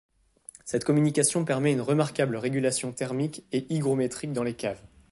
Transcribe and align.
Cette 0.65 0.83
communication 0.83 1.45
permet 1.45 1.73
une 1.73 1.79
remarquable 1.81 2.35
régulation 2.37 2.91
thermique 2.91 3.45
et 3.51 3.71
hygrométrique 3.71 4.33
dans 4.33 4.41
les 4.41 4.55
caves. 4.55 4.81